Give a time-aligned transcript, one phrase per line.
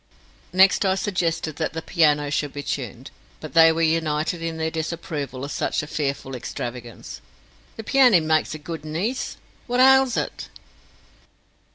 [0.51, 4.71] Next I suggested that the piano should be tuned, but they were united in their
[4.71, 7.21] disapproval of such a fearful extravagance.
[7.75, 9.35] "The peeany makes a good nise.
[9.67, 10.49] What ails it?"